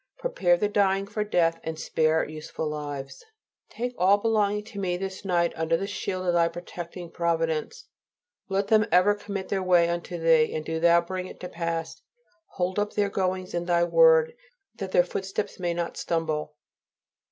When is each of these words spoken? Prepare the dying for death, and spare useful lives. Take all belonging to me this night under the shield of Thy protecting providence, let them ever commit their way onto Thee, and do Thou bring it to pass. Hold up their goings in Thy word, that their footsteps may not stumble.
Prepare 0.17 0.57
the 0.57 0.67
dying 0.67 1.05
for 1.05 1.23
death, 1.23 1.59
and 1.63 1.77
spare 1.77 2.27
useful 2.27 2.67
lives. 2.67 3.23
Take 3.69 3.93
all 3.99 4.17
belonging 4.17 4.63
to 4.63 4.79
me 4.79 4.97
this 4.97 5.23
night 5.23 5.53
under 5.55 5.77
the 5.77 5.85
shield 5.85 6.25
of 6.25 6.33
Thy 6.33 6.47
protecting 6.47 7.11
providence, 7.11 7.85
let 8.49 8.69
them 8.69 8.87
ever 8.91 9.13
commit 9.13 9.49
their 9.49 9.61
way 9.61 9.87
onto 9.89 10.17
Thee, 10.17 10.55
and 10.55 10.65
do 10.65 10.79
Thou 10.79 11.01
bring 11.01 11.27
it 11.27 11.39
to 11.41 11.47
pass. 11.49 12.01
Hold 12.53 12.79
up 12.79 12.93
their 12.93 13.09
goings 13.09 13.53
in 13.53 13.65
Thy 13.65 13.83
word, 13.83 14.33
that 14.73 14.91
their 14.91 15.03
footsteps 15.03 15.59
may 15.59 15.71
not 15.75 15.97
stumble. 15.97 16.55